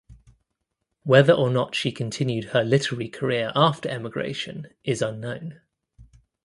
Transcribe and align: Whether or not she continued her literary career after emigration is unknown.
Whether 1.03 1.31
or 1.33 1.51
not 1.51 1.75
she 1.75 1.91
continued 1.91 2.45
her 2.45 2.63
literary 2.63 3.07
career 3.07 3.51
after 3.53 3.87
emigration 3.87 4.73
is 4.83 5.03
unknown. 5.03 5.61